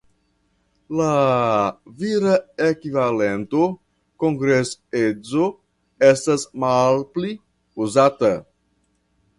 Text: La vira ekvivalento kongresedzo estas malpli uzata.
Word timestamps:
La 0.99 1.09
vira 1.99 2.31
ekvivalento 2.69 3.61
kongresedzo 4.25 5.47
estas 6.11 6.49
malpli 6.67 7.37
uzata. 7.87 8.35